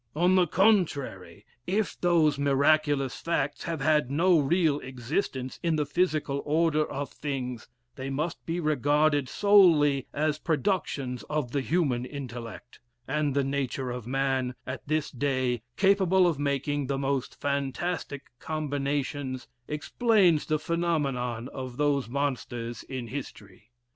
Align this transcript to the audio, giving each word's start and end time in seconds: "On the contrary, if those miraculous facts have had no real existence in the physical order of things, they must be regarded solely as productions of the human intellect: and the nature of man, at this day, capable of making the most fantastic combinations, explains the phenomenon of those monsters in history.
"On 0.15 0.33
the 0.33 0.47
contrary, 0.47 1.45
if 1.67 1.95
those 2.01 2.39
miraculous 2.39 3.17
facts 3.19 3.65
have 3.65 3.81
had 3.81 4.09
no 4.09 4.39
real 4.39 4.79
existence 4.79 5.59
in 5.61 5.75
the 5.75 5.85
physical 5.85 6.41
order 6.43 6.83
of 6.83 7.11
things, 7.11 7.67
they 7.97 8.09
must 8.09 8.43
be 8.43 8.59
regarded 8.59 9.29
solely 9.29 10.07
as 10.11 10.39
productions 10.39 11.21
of 11.29 11.51
the 11.51 11.61
human 11.61 12.03
intellect: 12.03 12.79
and 13.07 13.35
the 13.35 13.43
nature 13.43 13.91
of 13.91 14.07
man, 14.07 14.55
at 14.65 14.81
this 14.87 15.11
day, 15.11 15.61
capable 15.77 16.25
of 16.25 16.39
making 16.39 16.87
the 16.87 16.97
most 16.97 17.39
fantastic 17.39 18.23
combinations, 18.39 19.47
explains 19.67 20.47
the 20.47 20.57
phenomenon 20.57 21.47
of 21.49 21.77
those 21.77 22.09
monsters 22.09 22.81
in 22.89 23.09
history. 23.09 23.69